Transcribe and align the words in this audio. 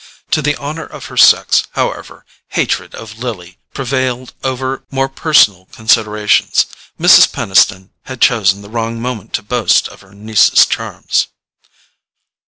To 0.31 0.41
the 0.41 0.57
honour 0.57 0.87
of 0.87 1.05
her 1.13 1.15
sex, 1.15 1.65
however, 1.73 2.25
hatred 2.47 2.95
of 2.95 3.19
Lily 3.19 3.59
prevailed 3.75 4.33
over 4.43 4.83
more 4.89 5.07
personal 5.07 5.65
considerations. 5.71 6.65
Mrs. 6.99 7.31
Peniston 7.31 7.91
had 8.05 8.19
chosen 8.19 8.63
the 8.63 8.69
wrong 8.71 8.99
moment 8.99 9.33
to 9.33 9.43
boast 9.43 9.87
of 9.89 10.01
her 10.01 10.15
niece's 10.15 10.65
charms. 10.65 11.27